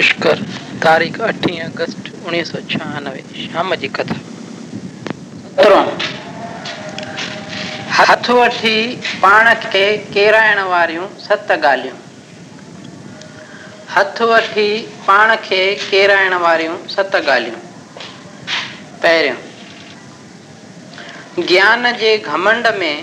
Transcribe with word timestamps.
पुष्कर 0.00 0.38
तारीख़ 0.82 1.16
अठी 1.22 1.56
अगस्त 1.60 2.06
उणिवीह 2.26 2.44
सौ 2.50 2.58
छहानवे 2.72 3.22
शाम 3.38 3.72
जी 3.80 3.88
कथा। 3.96 4.14
हथ 7.96 8.30
वठी 8.38 8.76
पाण 9.22 9.48
खे 9.64 9.82
केराइण 10.14 10.60
वारियूं 10.70 11.08
सत 11.24 11.50
ॻाल्हियूं 11.56 11.98
हथ 13.96 14.22
वठी 14.30 14.64
पाण 15.08 15.32
खे 15.48 15.58
केराइण 15.90 16.36
वारियूं 16.44 16.76
सत 16.94 17.16
ॻाल्हियूं 17.16 17.60
पहिरियों 19.02 19.38
ज्ञान 21.50 21.82
जे 22.04 22.12
घमंड 22.18 22.64
में 22.78 22.96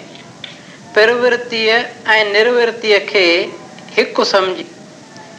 प्रवृतीअ 0.95 1.77
ऐं 2.15 2.23
निर्वृतीअ 2.33 2.99
खे 3.13 3.27
हिकु 3.97 4.23
सम्झी 4.33 4.65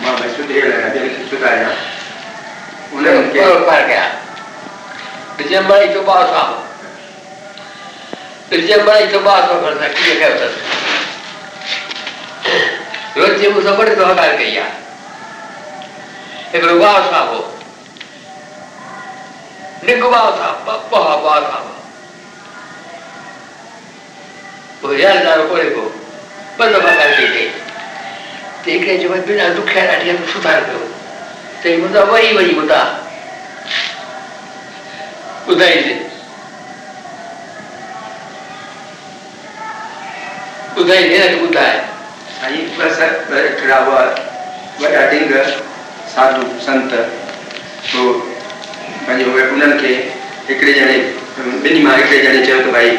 ma 0.00 0.12
Maisudrila 0.18 0.86
abbiamo 0.86 1.10
studiato, 1.26 1.74
uno 2.90 3.10
che 3.10 3.28
quello 3.30 3.64
per 3.64 3.86
che 3.86 4.00
दिसंबर 5.36 5.82
इथं 5.82 6.04
पाऊस 6.04 6.32
आहो 6.40 6.56
डिसेंबर 8.50 8.96
इथं 9.02 9.24
पाऊस 9.24 9.50
वापरता 9.50 9.88
किती 9.88 10.18
काय 10.20 10.32
होतात 10.32 10.52
रोजचे 13.16 13.48
मुसफर 13.48 13.94
तो 13.94 14.04
हकार 14.06 14.36
कैया 14.36 14.64
एक 16.54 16.64
रुबा 16.64 16.90
असा 16.98 17.18
हो 17.30 17.40
निगुबा 19.84 20.18
असा 20.28 20.50
पप्प 20.66 20.94
हा 20.94 21.16
बास 21.24 21.44
हा 21.52 21.60
भुजाल 24.82 25.18
दारो 25.24 25.46
कोणी 25.48 25.70
को 25.70 25.82
बंद 26.58 26.76
भागाल 26.84 27.10
केले 27.16 27.49
તો 28.63 28.69
યાર 28.71 28.85
દારો 28.85 28.85
કોરે 28.85 28.85
કો 28.85 28.85
બંધ 28.85 28.85
બકાર 28.85 28.85
કે 28.85 28.85
તે 28.85 28.85
કે 28.85 28.99
જો 29.01 29.09
બિના 29.31 29.49
દુખ્યા 29.57 29.89
રાઠી 29.89 30.33
સુધાર 30.35 30.61
કર્યો 30.67 30.85
તે 31.63 31.77
મુદ્દા 31.83 32.05
વહી 32.13 32.37
વહી 32.37 32.55
મુદ્દા 32.61 32.85
ॿुधाईंदे 35.47 35.93
ॿुधाईंदे 40.77 41.17
न 41.17 41.41
ॿुधाए 41.41 41.75
साईं 42.37 42.63
बसि 42.77 43.09
हिकिड़ा 43.33 43.77
हुआ 43.87 43.99
वॾा 44.81 45.03
ॾिंग 45.11 45.33
साधू 46.15 46.47
संत 46.65 46.93
तो 47.91 48.01
पंहिंजे 49.07 49.25
उहे 49.31 49.43
उन्हनि 49.49 49.77
खे 49.81 49.93
हिकिड़े 50.47 50.73
ॼणे 50.79 50.97
ॿिन्ही 51.37 51.83
मां 51.83 51.95
हिकिड़े 51.97 52.27
ॼणे 52.29 52.45
चयो 52.45 52.59
त 52.61 52.73
भई 52.77 52.89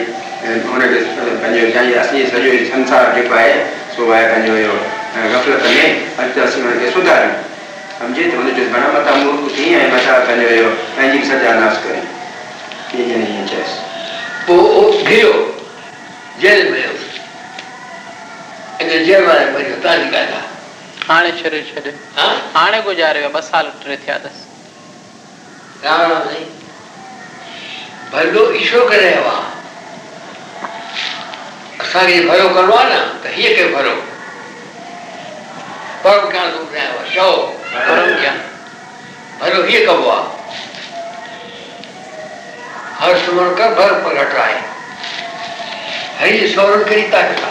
हुनखे 0.69 1.01
पंहिंजो 1.43 1.73
साईं 1.75 1.95
असीं 2.05 2.27
सॼो 2.31 2.55
संसार 2.71 3.15
जेको 3.17 3.35
आहे 3.41 3.59
सो 3.97 4.11
आहे 4.11 4.29
पंहिंजो 4.33 4.57
इहो 4.63 4.79
गफ़लत 5.16 5.64
में 5.64 6.18
अॼु 6.20 6.30
त 6.36 6.38
असीं 6.48 6.62
हुनखे 6.64 6.90
सुधारियूं 6.92 7.34
सम्झे? 8.00 8.24
त 8.32 8.36
हुनजो 8.36 8.64
घणा 8.72 8.88
मथां 8.98 9.16
मूर्ख 9.24 9.42
थी 9.58 9.66
ऐं 9.80 9.88
मथां 9.94 10.20
पंहिंजो 10.28 10.50
इहो 10.56 10.70
पंहिंजी 10.98 11.20
सजा 11.30 11.54
नाश 11.60 11.78
करे। 11.86 12.02
ईअं 13.02 13.24
ईअं 13.34 13.46
चयसि 13.48 13.76
पोइ 14.48 14.58
उहो 14.58 14.82
घिरियो 14.92 15.32
जेल 16.42 16.62
में 16.72 16.80
इन 18.82 18.90
जेल 19.06 19.26
वारे 19.26 19.46
मरियो 19.52 19.76
तव्हांजी 19.84 20.06
ॻाल्हि 20.18 20.34
आहे 20.36 20.50
हाणे 21.08 21.32
छॾे 21.42 21.60
छॾे। 21.74 21.92
हा? 22.18 22.28
हाणे 22.56 22.80
गुज़ारे 22.88 23.20
वियो 23.20 23.30
ॿ 23.38 23.42
साल 23.52 23.66
टे 23.86 23.96
थिया 24.06 24.16
अथसि 24.16 25.86
राम 25.86 26.02
राम 26.02 26.20
साईं 26.28 26.46
भलो 28.14 28.44
ईश्वर 28.62 28.88
करे 28.90 29.00
रहियो 29.10 29.24
आहे 29.30 29.50
असांखे 31.84 32.20
भलो 32.30 32.48
करिणो 32.56 32.76
आहे 32.76 32.96
न 32.96 33.04
त 33.24 33.34
हीअ 33.36 33.56
खे 33.58 33.66
भलो 33.76 33.94
परम 36.04 36.30
ज्ञान 36.32 36.52
तूं 36.52 36.66
ॿुधायो 36.66 36.98
आहे 37.00 37.16
चओ 37.16 37.32
परम 37.74 38.20
ज्ञान। 38.22 38.38
भलो 39.42 39.64
हीअं 39.64 39.86
कबो 39.88 40.10
आहे 40.10 40.40
हर 43.00 43.18
सुमण 43.26 43.54
कर 43.56 43.74
भर 43.76 43.94
प्रगट 44.02 44.36
आहे 44.40 44.60
हरि 46.20 46.38
जे 46.40 46.48
सौरन 46.54 46.84
कहिड़ी 46.84 47.08
ताक़त 47.12 47.44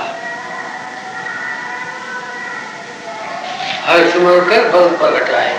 हर 3.86 4.10
सुमण 4.10 4.40
कर 4.50 4.68
भर 4.70 4.88
प्रगट 4.98 5.34
आहे 5.34 5.54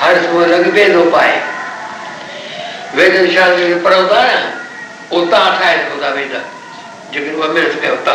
हर 0.00 0.22
सुमण 0.24 0.48
लॻ 0.50 0.64
ॿिए 0.74 0.88
थो 0.94 1.04
पाए। 1.10 1.36
वेद 2.94 3.14
शास्त्र 3.34 3.80
पढ़ो 3.84 4.02
था 4.10 4.22
न 4.24 5.16
उतां 5.16 5.46
ठाहे 5.58 5.76
सघो 5.76 6.02
था 6.02 6.08
वेद 6.18 6.34
जेके 7.12 7.34
उहा 7.36 7.48
महिनत 7.48 7.80
कयो 7.82 7.96
था 8.06 8.14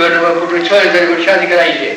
Gönlüme 0.00 0.30
kurdu 0.40 0.56
çözlerimi 0.68 1.24
şanikara 1.24 1.64
işe. 1.64 1.92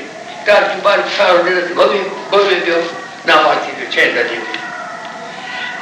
Tartı 0.45 0.83
bari 0.85 1.01
sağır 1.17 1.45
neresi 1.45 1.75
kovuyor, 1.75 2.05
kovuyor 2.31 2.65
diyor. 2.65 2.83
না 3.29 3.37
পারছিল 3.45 3.79
ছেলেটা 3.93 4.23
জীব 4.29 4.43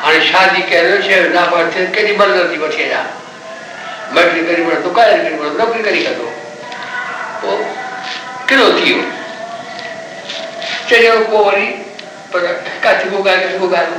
আর 0.06 0.14
শাদি 0.30 0.62
কেন 0.72 0.88
সে 1.08 1.16
না 1.38 1.44
পারছে 1.54 1.80
কেনি 1.96 2.14
বলল 2.20 2.38
দিব 2.52 2.64
ছেলেরা 2.76 3.02
মজলি 4.14 4.42
করি 4.48 4.62
বলো 4.68 4.80
দোকানের 4.88 5.20
করি 5.24 5.36
বলো 5.42 5.52
নৌকরি 5.60 5.82
করি 5.88 6.00
কত 6.08 6.22
ও 7.44 7.50
কেন 8.48 8.62
থিও 8.80 9.00
ছেলে 10.88 11.08
কো 11.32 11.38
বলি 11.48 11.68
কাছে 12.84 13.06
গো 13.12 13.20
গায়ে 13.28 13.48
গো 13.62 13.68
গায়ে 13.74 13.98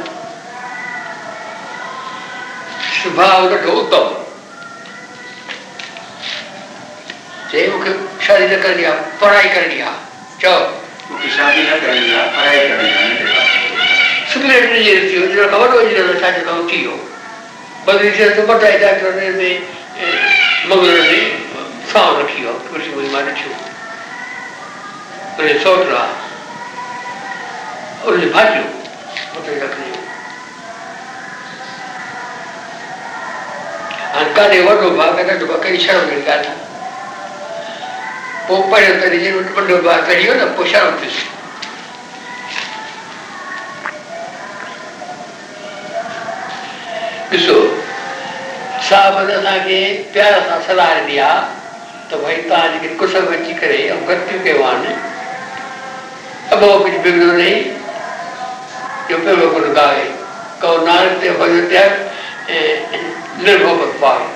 স্বভাব 2.96 3.38
ওটা 3.44 3.70
উত্তম 3.80 4.06
चई 7.52 7.66
मूंखे 7.68 7.90
शादी 8.26 8.46
न 8.48 8.60
करणी 8.60 8.84
आहे 8.90 9.00
पढ़ाई 9.20 9.48
करणी 9.54 9.80
आहे 9.80 10.40
चओ 10.42 10.52
मूंखे 11.10 11.28
शादी 11.36 11.62
न 11.62 11.78
करणी 11.80 12.14
आहे 12.14 12.28
पढ़ाई 12.36 12.68
करणी 12.68 12.90
आहे 12.90 13.50
सिगरेट 14.32 14.72
जी 14.72 14.94
थी 15.00 15.16
वियो 15.16 15.26
जो 15.34 15.48
ख़बर 15.48 15.68
न 15.82 16.20
छा 16.20 16.30
चवंदा 16.30 16.54
थी 16.72 16.78
वियो 16.86 16.96
थिए 17.86 18.28
त 18.28 18.48
ॿ 18.48 18.56
डॉक्टर 18.80 19.10
में 19.36 19.52
मगर 20.70 21.00
में 21.10 21.24
साउ 21.92 22.18
रखी 22.20 22.40
वियो 22.40 22.52
कुर्सी 22.70 22.90
में 22.96 23.12
माँ 23.12 23.22
ॾिठो 23.28 23.50
उनजो 25.42 25.58
सौट 25.64 25.94
आहे 26.00 26.14
उनजो 28.08 28.32
भाॼियो 28.34 28.64
मथे 29.36 29.60
रखियो 29.64 29.94
हाणे 34.14 34.32
काॾे 34.36 34.60
वॾो 34.66 34.90
भाउ 34.90 35.16
काॾे 35.16 35.24
नंढो 35.24 35.46
भाउ 35.46 35.58
कहिड़ी 35.62 35.80
शर्म 35.86 36.08
कहिड़ी 36.08 36.26
ॻाल्हि 36.30 36.48
आहे 36.48 36.71
चढ़ी 40.06 40.22
वियो 40.22 40.34
न 40.34 40.46
पोइ 40.56 40.70
शर्म 40.72 40.98
थियुसि 41.00 41.30
ॾिसो 47.32 47.58
साहब 48.88 49.30
असांखे 49.30 49.80
प्यार 50.12 50.40
सां 50.48 50.60
सलाह 50.66 50.90
ॾिनी 50.94 51.18
आहे 51.26 51.40
त 52.10 52.20
भई 52.24 52.36
तव्हां 52.48 52.68
जेके 52.72 52.94
कुसम 53.02 53.26
अची 53.36 53.54
करे 53.60 53.78
ऐं 53.92 54.00
ग़लतियूं 54.08 54.42
कयूं 54.44 54.64
आहिनि 54.70 54.94
अॿो 56.52 56.78
कुझु 56.82 56.98
बिगड़ो 57.04 57.32
न 57.32 57.46
जो 59.10 59.18
पहिरियों 59.18 59.50
कुझु 59.52 59.70
ॻाए 59.84 60.04
कहो 60.62 60.76
नानक 60.86 61.20
ते 61.22 61.30
भॼो 61.38 61.60
त्याग 61.70 61.90
ऐं 62.56 63.02
निर्भोपत 63.46 63.96
पाए। 64.02 64.26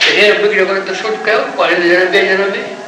त 0.00 0.12
हींअर 0.16 0.42
बिगड़ियो 0.42 0.66
कोन्हे 0.66 0.82
त 0.90 0.96
सुठ 1.00 1.24
कयो 1.24 1.40
पोइ 1.56 1.74
हिन 1.74 1.88
जनम 1.88 2.12
ॿिए 2.12 2.28
जनम 2.28 2.50
में 2.52 2.87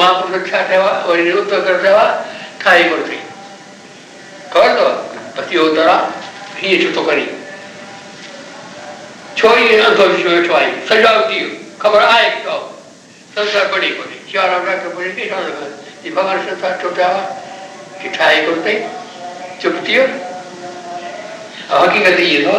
महापुरुष 0.00 0.52
आहे 0.54 0.78
वरी 0.78 1.30
उतो 1.40 1.60
करे 1.64 1.82
चयो 1.82 1.96
आहे 1.96 2.62
ठाही 2.64 2.88
कोन 2.88 3.02
अथई 3.02 3.18
ख़बर 4.52 4.68
अथव 4.68 4.88
बसि 5.36 5.54
इहो 5.54 5.68
तर 5.76 5.88
आहे 5.88 6.68
हीअं 6.68 6.82
छो 6.82 6.96
थो 6.96 7.04
करी। 7.06 7.26
छो 9.38 9.48
ईअं 9.58 9.84
अंधो 9.84 10.06
विश्व 10.06 10.28
वेठो 10.28 10.54
आहे 10.54 10.72
सॼो 10.88 11.12
थी 11.28 11.34
वियो 11.34 11.48
ख़बर 11.82 12.02
आहे 12.04 12.30
तो 12.46 12.56
संसार 13.36 13.66
पढ़ी 13.72 13.90
कोन्हे 13.98 14.18
चार 14.32 14.50
डॉक्टर 14.50 14.94
पढ़ी 14.96 15.12
की 15.20 15.28
छा 15.30 15.40
जी 16.02 16.10
भॻवान 16.16 16.42
संसार 16.48 16.78
छो 16.82 16.90
ठाहियो 16.96 17.16
आहे 17.16 18.02
की 18.02 18.08
ठाहे 18.16 18.42
कोन 18.46 18.60
अथई 18.62 18.76
चुप 19.62 19.80
थी 19.86 19.98
वियो 19.98 20.04
हक़ीक़त 21.70 22.20
इहो 22.20 22.58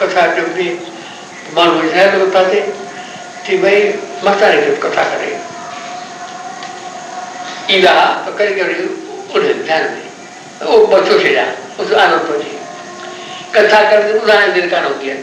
कथा 0.00 0.26
चुपी 0.36 0.68
माण्हू 1.54 1.88
ज़हर 1.88 2.08
लॻो 2.18 2.26
थिए 2.52 2.60
की 3.46 3.56
भई 3.62 3.78
मथां 4.24 4.50
निकिरी 4.54 4.76
कथा 4.82 5.04
करे। 5.12 5.30
ईंदा 7.76 7.92
त 8.26 8.36
करे 8.38 8.52
करे 8.54 8.74
उन 9.34 9.42
ध्यान 9.66 9.82
में 9.92 10.06
उहो 10.62 10.76
बचो 10.86 11.18
छॾिया 11.22 11.44
उस 11.80 11.92
आनंद 12.04 12.28
थो 12.28 12.34
अचे 12.38 12.52
कथा 13.54 13.80
करे 13.90 14.18
ॿुधाइण 14.18 14.52
दिलि 14.54 14.68
कान 14.70 14.84
हूंदी 14.84 15.10
आहे 15.10 15.20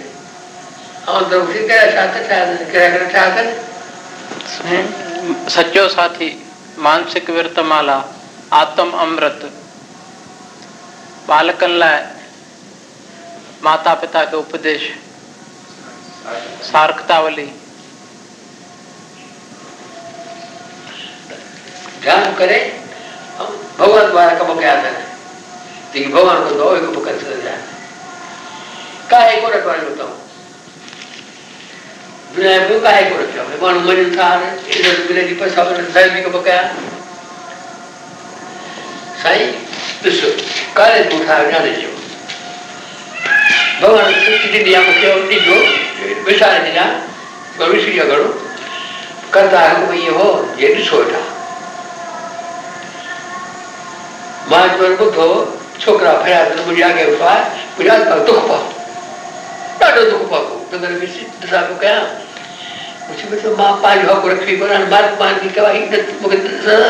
ऐं 1.09 1.23
त 1.29 1.31
कहिड़ा 1.69 1.85
छा 1.95 2.03
त 2.13 2.15
छा 2.29 2.37
कहिड़ा 2.73 3.05
छा 3.13 3.23
कनि 3.35 3.53
सचो 5.55 5.87
साथी 5.89 6.29
मानसिक 6.85 7.29
विर्तमाला, 7.29 7.97
आत्म 8.53 8.91
अमृत। 9.05 9.41
बालकनि 11.27 11.77
माता 13.63 13.93
पिता 14.01 14.23
खे 14.25 14.35
उपदेश 14.37 14.81
सार्कतावली 16.71 17.45
ध्यानु 22.03 22.31
करे 22.39 22.59
भॻवान 23.79 24.09
द्वारा 24.11 24.33
कम 24.39 24.53
कया 24.59 24.73
अथनि 24.73 25.03
जेकी 25.93 26.11
भॻवान 26.13 26.39
कंदो 26.49 26.69
उहे 26.69 26.79
कम 26.85 26.99
करे 27.05 27.19
सघंदा 27.19 27.51
आहिनि 27.51 27.67
काहे 29.11 29.35
कोन 29.41 29.59
करणु 29.67 29.93
अथऊं 29.95 30.17
दुनिया 32.35 32.59
में 32.69 32.81
काहे 32.83 33.03
कोन 33.09 33.25
थियो 33.33 33.43
माण्हू 33.61 33.81
मञनि 33.89 34.17
था 34.17 34.27
हाणे 34.29 34.51
इज़त 34.79 35.05
मिले 35.11 35.27
थी 35.29 35.35
पैसा 35.43 35.63
धर्मी 35.69 36.21
कम 36.29 36.41
कया 36.49 36.61
साईं 39.23 39.51
कारे 40.75 41.03
तूं 41.11 41.25
ठाहियो 41.25 41.51
ॼाणे 41.51 41.71
जो 41.81 41.89
भॻवान 43.81 44.13
ॾिनी 44.13 44.73
आहे 44.73 44.83
मूंखे 44.85 45.11
ॾिजो 45.35 45.55
विसारे 46.25 46.59
ॾिना 46.71 46.85
विसरी 47.71 47.91
वियो 47.91 48.05
घणो 48.05 48.27
कंदा 49.33 49.61
हुकुम 49.69 49.93
ईअं 49.97 50.17
हो 50.17 50.27
जे 50.59 50.73
ॾिसो 50.75 50.97
वेठा 51.01 51.21
माँ 54.51 54.67
जंहिं 54.67 54.97
ॿुधो 55.05 55.27
छोकिरा 55.81 56.13
फरिया 56.21 56.43
मुंहिंजे 56.43 56.83
अॻे 56.83 57.03
वेठो 57.11 57.25
आहे 57.25 57.41
मुंहिंजा 57.79 58.15
दुख 58.29 58.39
पियो 58.47 58.59
ॾाढो 59.87 60.03
दुख 60.11 60.23
पियो 60.29 60.77
नगर 60.77 60.91
ॾिसां 61.01 61.61
पियो 61.65 61.79
कयां 61.81 61.99
पुछी 63.09 63.27
वेठो 63.33 63.55
माँ 63.57 63.71
पंहिंजो 63.83 64.13
हक़ 64.13 64.27
रखी 64.31 64.57
कोन 64.57 64.71
हाणे 64.71 64.87
माँ 64.95 65.01
पंहिंजी 65.19 65.49
कवाई 65.59 65.79
मूंखे 66.21 66.37
सज़ा 66.47 66.89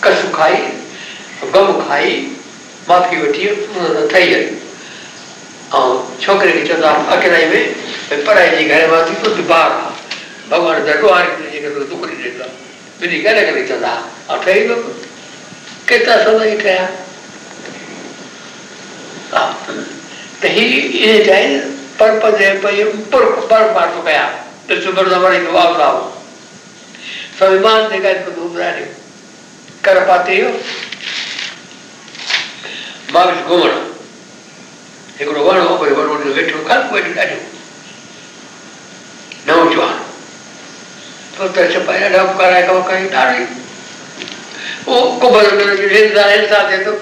त 0.00 0.04
कसु 0.04 0.28
खाई 0.36 0.56
गम 1.54 1.72
खाई 1.86 2.12
माफ़ी 2.88 3.16
वठी 3.22 3.46
ठही 4.12 4.34
वई 4.34 4.44
ऐं 5.78 5.90
छोकिरे 6.22 6.52
खे 6.52 6.66
चवंदा 6.68 6.90
अकेलाई 7.16 7.46
में 7.46 7.74
भई 8.10 8.22
पढ़ाई 8.26 8.56
जी 8.56 8.64
घर 8.68 8.90
माँ 8.90 9.02
तूं 9.08 9.44
ॿार 9.44 9.70
आहे 9.70 10.50
भॻवान 10.50 10.84
जा 10.86 10.94
ॾुआरी 11.00 11.50
जेके 11.52 11.74
तूं 11.74 11.84
दुख 11.90 12.06
ॾिने 12.08 12.30
थो 12.38 12.48
ॿिन्ही 13.02 13.20
करे 13.26 13.44
करे 13.50 13.66
चवंदा 13.68 13.92
हुआ 13.94 14.36
ऐं 14.36 14.40
ठही 14.44 14.60
वियो 14.60 14.76
केतिरा 15.88 16.16
समय 16.24 16.56
ठहिया 16.62 16.86
त 20.42 20.54
ही 20.56 20.64
इहे 20.78 21.24
चाहे 21.24 21.58
पर 22.00 22.18
पदे 22.24 22.52
पई 22.64 22.84
पर 23.12 23.28
पर 23.50 23.72
पाठो 23.74 24.02
कया 24.08 24.24
मर्द 24.70 25.12
वणी 25.22 25.38
तो 25.44 25.52
वापस 25.52 25.80
आओ 25.86 26.00
स्वाभिमान 27.38 27.88
ते 27.92 27.98
को 28.24 28.30
दूर 28.30 28.58
रहे 28.60 28.99
कर 29.84 30.04
पाते 30.06 30.40
हो? 30.40 30.50
बारिश 33.12 33.46
घुमण। 33.46 33.72
हिकिड़ो 35.18 35.42
वण 35.44 35.60
हो 35.60 35.76
भई 35.78 35.90
वॾो 35.90 36.04
वॾो 36.08 36.32
वेठो 36.34 36.58
खल 36.68 36.82
वेठो 36.92 37.12
ॾाढो। 37.20 37.38
नओं 39.48 39.70
जवान 39.72 39.98
तो 41.36 41.48
त 41.48 41.70
छपाए 41.72 42.00
ॾाढा 42.02 42.22
कराए 42.38 42.62
कम 42.66 42.82
करे 42.88 43.08
ॾाढी 43.16 43.44
वो 44.86 45.00
कुंभल 45.20 45.50
में 45.56 45.64
जो 45.64 45.88
हिलता 45.88 46.24
हिलता 46.26 46.58
थे 46.70 46.76
तो 46.84 46.92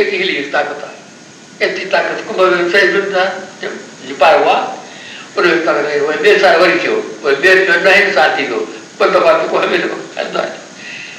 एक 0.00 0.12
हिली 0.12 0.34
ताकत 0.52 0.84
है 0.84 1.68
इतनी 1.68 1.84
ताकत 1.90 2.24
कुंभल 2.28 2.54
में 2.54 2.70
से 2.70 2.86
जो 2.92 4.14
पार 4.20 4.42
हुआ 4.42 4.56
उन्हें 5.38 5.64
ताकत 5.64 5.88
है 5.90 6.00
वो 6.00 6.12
बेसार 6.22 6.58
वरी 6.60 6.78
क्यों 6.78 6.96
वो 7.24 7.36
बेर 7.42 7.68
में 7.70 7.76
नहीं 7.84 8.12
साथी 8.14 8.46
को 8.48 8.58
पत 9.00 9.20
बात 9.24 9.46
को 9.50 9.58
हमें 9.58 9.80
तो 9.82 9.94
अंदर 10.22 10.56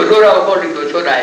Allura 0.00 0.28
according 0.40 0.72
to 0.74 0.82
Chodai, 0.92 1.22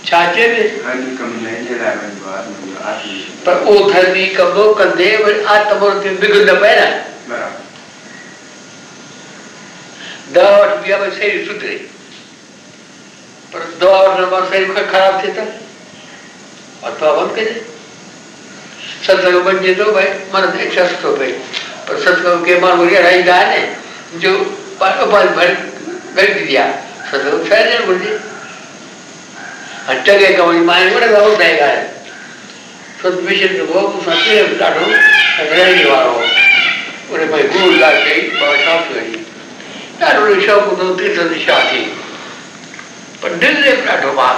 मुंहिंजी 0.02 0.10
आत्म 0.10 0.10
ॾेई 0.10 0.10
वधे 0.10 0.10
छा 0.10 0.20
चइबे 0.34 0.62
धर्मी 0.84 1.16
कम 1.16 1.30
में 1.42 1.54
इन 1.58 1.66
लाइ 1.82 1.94
वञिबो 1.96 2.30
आहे 2.30 2.42
मुंहिंजो 2.50 2.80
आत्मी 2.90 3.16
पर 3.46 3.54
उहो 3.54 3.90
धर्मी 3.90 4.26
कम 4.34 4.56
कंदे 4.78 5.08
वरी 5.24 5.44
आत्म 5.54 5.80
ते 6.02 6.08
बिगड़ 6.20 6.44
न 6.50 6.52
पए 6.60 6.74
न 6.76 6.82
बराबरि। 7.28 7.62
दवा 10.34 10.52
वठी 10.56 10.78
बि 10.82 10.92
आहे 10.92 11.00
भई 11.00 11.10
शरीर 11.18 11.46
सुधरे। 11.46 11.76
पर 13.52 13.60
दवा 13.80 13.98
वठण 14.02 14.24
पाण 14.30 14.42
शरीर 14.50 14.68
ख़राबु 14.90 15.16
थिए 15.22 15.32
त? 15.34 15.38
अथवा 16.84 17.12
बंदि 17.12 17.44
कजे 17.44 17.54
सत्संग 19.06 19.36
बणिजे 19.44 19.74
थो 19.74 19.84
भई 19.92 20.08
मन 20.34 20.42
ते 20.50 20.64
इच्छा 20.64 20.84
सुठो 20.86 21.10
पए 21.16 21.30
पर 21.86 21.94
सत्संग 22.04 22.44
के 22.46 22.58
माण्हू 22.60 22.84
अहिड़ा 22.86 23.10
ईंदा 23.10 23.34
आहिनि 23.34 24.18
जो 24.20 24.30
उपाधि 24.38 25.04
भर 25.12 25.26
घड़ी 26.16 26.34
थींदी 26.34 26.56
सत्संग 27.10 27.48
छा 27.48 27.56
ॾियणु 27.56 27.86
घुरिजे 27.86 28.31
कम 29.86 30.52
जी 30.52 30.58
माँ 30.64 30.78
ॿुधाई 30.94 31.56
ॻाल्हि 31.58 31.86
सत 33.02 33.16
मिशन 33.28 33.54
जो 33.56 33.64
हो 33.66 33.80
मूंसां 33.88 34.16
प्रेम 34.16 34.50
ॾाढो 34.62 34.84
रहणी 34.86 35.84
वारो 35.84 36.12
उन 37.14 37.20
भाई 37.30 37.42
गुरू 37.54 37.70
ॻाल्हि 37.86 38.02
कई 38.04 38.20
शास्त्री 38.64 39.00
वञी 39.00 39.24
ॾाढो 40.02 40.40
शौक़ु 40.46 40.66
हूंदो 40.66 40.94
तीर्थ 41.00 41.18
दिशा 41.32 41.58
थी 41.70 41.82
पर 43.22 43.34
दिलि 43.42 43.60
में 43.60 43.86
ॾाढो 43.86 44.12
भाग 44.20 44.36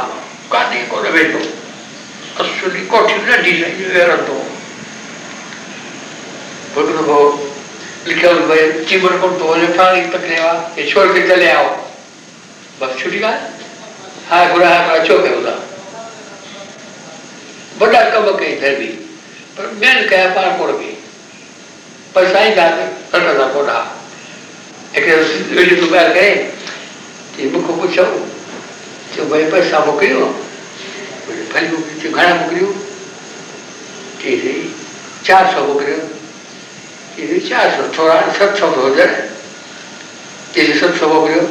काॾे 0.52 0.78
कोन 0.92 1.08
वेंदो 1.16 1.42
असुली 2.44 2.86
कोठी 2.94 3.14
नंढी 3.26 3.52
सां 3.60 3.70
रहंदो 4.06 4.38
लिखियो 8.08 8.32
भाई 8.48 8.62
चीमर 8.88 9.12
को 9.18 9.28
तो 9.38 9.54
ने 9.56 9.66
पानी 9.76 10.00
पकड़ेवा 10.14 10.52
ये 10.78 10.82
छोड़ 10.90 11.06
के 11.12 11.20
चले 11.28 11.50
आओ। 11.50 11.68
बस 12.80 12.90
छुट्टी 13.02 13.18
का 13.18 13.30
हाँ 14.30 14.52
बुरा 14.52 14.68
है 14.68 15.00
उदा 15.00 15.54
बड़ा 17.78 18.02
कम 18.10 18.26
के 18.38 18.46
इधर 18.46 18.74
भी। 18.78 18.86
पर 19.56 19.70
मैंने 19.80 20.02
कहा, 20.08 20.26
पार 20.34 20.58
कोड़ 20.58 20.70
के 20.70 20.92
पर 22.14 22.32
साईं 22.32 22.54
का 22.56 22.68
करना 23.12 23.32
था 23.38 23.46
कोड़ा 23.52 23.76
एक 24.96 25.04
वीडियो 25.58 25.80
तो 25.80 25.90
बाहर 25.92 26.12
गए 26.12 26.34
कि 27.36 27.48
मुझको 27.50 27.72
पूछो 27.80 28.04
तो 29.14 29.24
भाई 29.30 29.50
पैसा 29.50 29.78
मोकलियो 29.86 30.26
बोले 31.26 31.42
भाई 31.52 31.68
मोकलियो 31.68 32.16
घना 32.16 32.34
मोकलियो 32.34 32.68
चार 35.26 35.44
सौ 37.76 37.82
थोड़ा 37.98 38.16
सत 38.38 38.58
सौ 38.60 38.66
हो 38.70 38.94
जाए। 38.94 39.30
कि 40.54 40.60
सत 40.80 40.94
सौ 41.00 41.08
मोकलियो 41.12 41.42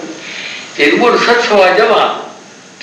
कि 0.77 0.91
बोल 0.97 1.17
सत 1.25 1.39
सौ 1.49 1.61
आ 1.61 1.71
जमा 1.77 2.03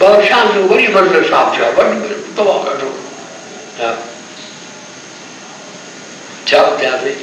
हो 0.00 0.66
बड़ी 0.68 0.86
बड़ी 0.88 1.28
साफ़ 1.28 1.56
छा 1.56 1.70
बड़ी 1.72 2.14
दवा 2.36 2.56
करो 2.64 2.90
चाप 6.46 6.80
जाते 6.80 7.14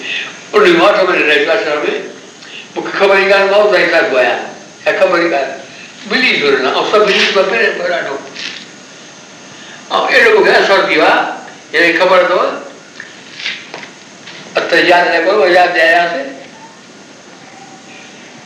और 0.53 0.63
रिमोट 0.63 1.09
में 1.09 1.17
रहेगा 1.17 1.55
सर 1.57 1.77
में 1.79 2.09
मुख्य 2.75 2.91
खबर 2.91 3.29
का 3.29 3.45
बहुत 3.45 3.75
ऐसा 3.75 3.99
हुआ 4.07 4.21
है 4.21 4.93
खबर 4.99 5.27
का 5.29 5.41
बिली 6.09 6.35
जोड़ना 6.39 6.69
और 6.71 6.89
सब 6.91 7.05
बिली 7.05 7.31
पर 7.35 7.49
पेरे 7.51 7.69
बड़ा 7.79 8.01
नो 8.01 8.17
और 9.91 10.13
ये 10.13 10.21
लोग 10.23 10.47
है 10.47 10.65
सर 10.67 10.85
दीवा 10.87 11.09
ये 11.73 11.93
खबर 11.93 12.27
दो 12.29 12.37
अत 14.57 14.73
याद 14.73 15.07
रहे 15.07 15.23
को 15.25 15.47
याद 15.47 15.77
आया 15.79 16.05
से 16.13 16.29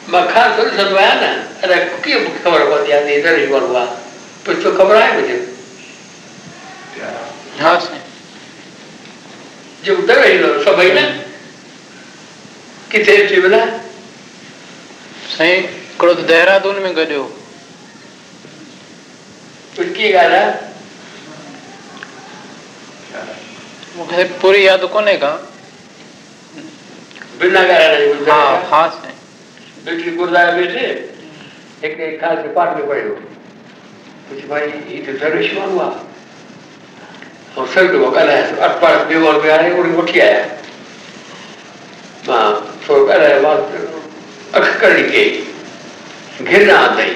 मखा 0.09 0.47
थोड़ी 0.57 0.77
समझाया 0.77 1.13
ना 1.21 1.29
अरे 1.63 1.75
क्यों 2.03 2.19
खबर 2.43 2.65
को 2.69 2.79
दिया 2.79 2.99
नहीं 2.99 3.17
इधर 3.17 3.39
ही 3.39 3.45
हुआ 3.45 3.85
कुछ 4.45 4.63
तो 4.63 4.71
खबर 4.77 4.95
आए 5.01 5.11
मुझे। 5.19 5.37
हाँ 7.61 7.79
से 7.79 8.03
उधर 9.93 10.25
ही 10.25 10.37
लो 10.39 10.47
सब 10.63 10.79
है 10.79 10.93
ना? 10.93 11.01
कितने 12.91 13.17
थी 13.29 13.41
बोला 13.41 13.65
साईं 15.35 15.61
हिकिड़ो 15.61 16.13
त 16.13 16.19
देहरादून 16.31 16.75
में 16.83 16.95
गॾियो 16.95 17.23
कुछ 19.75 19.87
की 19.97 20.11
ॻाल्हि 20.13 20.37
आहे 20.37 20.51
मूंखे 23.97 24.23
पूरी 24.41 24.65
यादि 24.67 24.87
कोन्हे 24.93 25.15
का 25.23 25.31
बिना 27.39 27.59
ॻाल्हाइण 27.61 28.23
जी 28.23 28.29
हा। 28.31 28.41
हा 28.71 28.81
साईं 28.97 29.15
बेटी 29.85 30.11
गुरुद्वारे 30.17 30.51
वेठे 30.61 30.85
हिकिड़े 31.83 32.11
ख़ासि 32.21 32.47
पाठ 32.55 32.75
में 32.77 32.87
पढ़ियो 32.87 33.13
कुझु 34.29 34.47
भाई 34.49 34.67
त 35.05 35.13
दरवेश 35.21 35.51
माण्हू 35.53 35.79
आहे 35.79 36.03
ऐं 37.61 37.65
सभु 37.73 37.99
को 37.99 38.07
ॻाल्हाए 38.19 38.41
अठपाड़ 38.67 38.95
ॿियो 39.09 39.25
और 39.27 39.89
वठी 39.97 40.19
आया 40.19 40.39
माँ 42.27 42.45
थोरो 42.87 43.05
ॻाल्हायो 43.07 43.41
माँ 43.41 43.55
अखि 44.59 44.79
करणी 44.79 45.03
कई 45.11 46.45
घिरना 46.49 46.77
अथई 46.87 47.13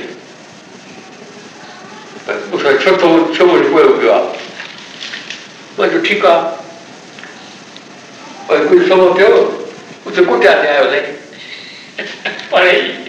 मूंसां 2.52 2.78
छो 2.86 2.95
थो 3.02 3.10
छो 3.34 3.48
पियो 3.48 4.12
आहे 4.12 4.38
माँ 5.80 5.88
चयो 5.88 6.02
ठीकु 6.08 6.28
आहे 6.28 6.58
वरी 8.50 8.67
कुझु 8.69 8.88
समय 8.88 9.13
थियो 9.17 9.43
उते 10.08 10.26
कुटिया 10.26 10.54
ते 10.62 10.67
आयो 10.78 10.89
साईं 10.91 11.13
पढ़े 12.52 13.09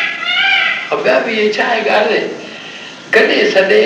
ऐं 0.91 0.97
ॿिया 1.03 1.19
बि 1.25 1.33
इहे 1.33 1.51
छा 1.53 1.63
आहे 1.65 1.81
ॻाल्हि 1.89 2.19
गॾे 3.13 3.49
सॾे 3.51 3.81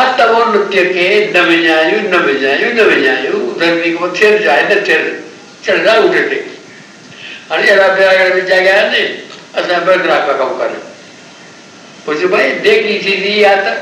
आतमो 0.00 0.44
नृत्य 0.52 0.84
खे 0.94 1.06
न 1.34 1.40
विञायूं 1.48 2.02
न 2.10 2.22
विञायूं 2.26 2.72
न 2.74 2.86
विञायूं 2.90 3.40
धरती 3.60 3.92
को 3.96 4.08
थियनि 4.18 4.44
चाहे 4.44 4.62
न 4.74 4.82
थियनि 4.88 5.12
चढ़ंदा 5.64 5.94
उठ 6.04 6.14
ते 6.30 6.38
ॿ 9.86 9.96
ग्राहक 10.04 10.38
कमु 10.38 10.58
कनि 10.60 10.78
पुछ 12.06 12.24
भाई 12.34 12.50
देगी 12.66 12.98
थींदी 13.06 13.34
त 13.64 13.74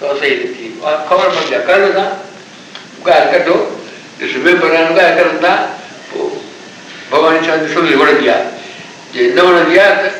त 0.00 0.16
सही 0.20 0.34
न 0.36 0.52
थी 0.56 0.66
उहा 0.80 0.92
ख़बर 1.08 1.26
था 5.42 5.54
पोइ 6.12 6.28
भॻवान 7.10 7.36
इच्छा 7.36 7.54
ॾिसो 7.54 7.80
वणंदी 8.00 8.28
आहे 8.28 8.44
जे 9.14 9.28
न 9.34 9.40
वणंदी 9.46 9.78
आहे 9.78 9.94
त 10.02 10.12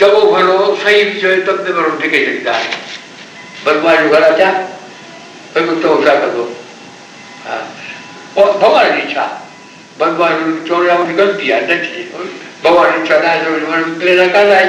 चङो 0.00 0.20
भलो 0.32 0.56
सही 0.84 1.02
बि 1.04 1.20
चयो 1.20 1.40
त 1.46 1.56
बि 1.60 1.72
भलो 1.72 1.90
टिके 2.02 2.24
छॾींदा 2.26 2.54
बदमाश 3.64 4.00
घर 4.12 4.22
अचा 4.30 4.50
भई 5.54 5.66
कुझु 5.66 5.80
चओ 5.82 5.92
छा 6.04 6.14
कंदो 6.24 6.44
हा 7.44 7.56
पोइ 8.34 8.58
भॻवान 8.62 8.90
जी 8.96 9.02
इच्छा 9.02 9.26
बदमाश 10.00 10.32
चवण 10.68 10.86
जा 10.86 10.94
मुंहिंजी 10.98 11.22
ग़लती 11.22 11.50
आहे 11.50 11.66
न 11.66 11.78
थिए 11.84 12.02
भॻवान 12.64 12.90
जी 12.96 13.02
इच्छा 13.02 13.18
न 13.18 13.24
आहे 13.34 13.82
प्रेरणा 14.00 14.26
कान 14.38 14.52
आई 14.56 14.68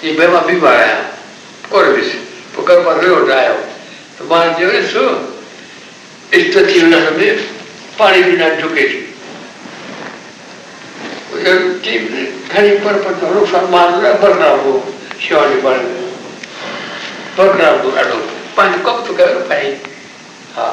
चई 0.00 0.12
भई 0.18 0.26
माँ 0.32 0.44
बीमार 0.46 0.76
आहियाँ 0.76 1.02
कोन 1.70 1.84
वियुसि 1.94 2.18
पोइ 2.54 2.64
करपाती 2.66 3.06
वटि 3.10 3.32
आयो। 3.32 3.54
त 4.18 4.30
माँ 4.30 4.42
चयो 4.58 4.68
ॾिस 4.70 4.94
इष्ट 6.38 6.54
थी 6.68 6.80
हुन 6.80 6.94
में 7.18 7.32
पाणी 7.98 8.22
बिना 8.22 8.48
झुके 8.60 8.84
थी 8.88 9.00
घणी 11.38 12.70
परपंच 12.84 13.50
सम्मान 13.50 13.90
बदनाम 14.22 14.60
हो 14.60 14.72
शिवाजी 15.26 15.60
पाणी 15.66 15.90
बदनाम 17.38 17.76
हो 17.82 17.90
ॾाढो 17.96 18.18
पंहिंजो 18.56 18.78
कमु 18.86 19.06
थो 19.08 19.12
कयो 19.18 19.40
भाई 19.50 19.66
हा 20.54 20.70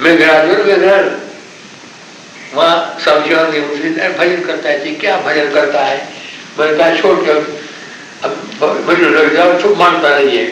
मेघराज 0.00 0.46
मेघराज, 0.66 1.06
वहाँ 2.54 2.76
उस 2.96 3.78
दिन 3.82 3.94
भजन 4.18 4.40
करता 4.46 4.68
है 4.68 4.84
जी, 4.84 4.94
क्या 5.00 5.16
भजन 5.26 5.52
करता 5.54 5.84
है? 5.84 6.19
मैंने 6.60 6.76
कहा 6.78 6.88
छोड़ 7.00 7.18
के 7.24 7.32
अब 8.24 8.90
लग 8.90 9.34
जाओ 9.34 9.60
चुप 9.60 9.76
मानता 9.78 10.08
नहीं 10.18 10.36
है। 10.38 10.46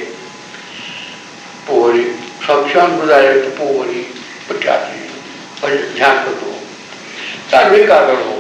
पोरी 1.69 2.05
शमशान 2.47 2.97
गुजारे 3.01 3.41
तो 3.41 3.51
पोरी 3.57 4.01
पचासी 4.49 4.99
भजन 5.63 5.95
ध्यान 5.95 6.17
करो 6.25 6.53
तार 7.53 7.65
का 7.87 7.99
करो 8.07 8.35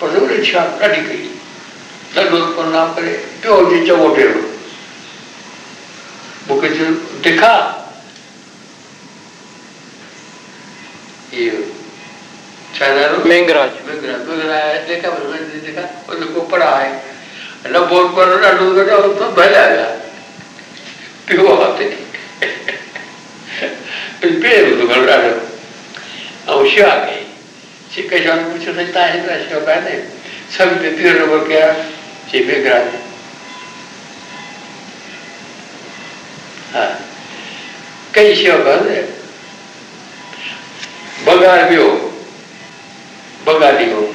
पर 0.00 0.06
जो 0.10 0.20
इच्छा 0.34 0.62
ॾाढी 0.80 1.02
कई 1.08 1.22
ॾाढो 2.16 2.38
प्रणाम 2.56 2.88
करे 2.94 3.12
पियो 3.42 3.54
जी 3.70 3.78
टेड़ो 3.86 4.42
मूंखे 6.48 6.68
चयो 6.68 6.88
दिखा? 7.24 7.54
मेंगराज। 12.74 13.24
मेघराज 13.26 13.72
मेघराज 13.86 14.13
देखा 14.86 15.10
मैंने 38.58 39.02
बंगाली 43.46 43.90
हो 43.90 44.14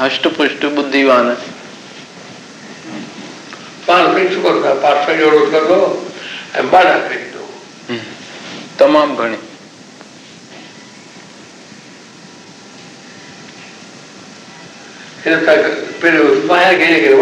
हष्ट 0.00 0.26
पुष्ट 0.36 0.64
बुद्धिवान 0.76 1.28
खरीदो 7.08 7.44
तमामु 8.78 9.16
घणी 9.16 9.38
हिन 15.24 15.44
सां 15.46 15.56
पहिरियों 16.02 16.46
माया 16.48 16.72
खे 16.78 16.84
हिन 16.84 17.00
खे 17.00 17.14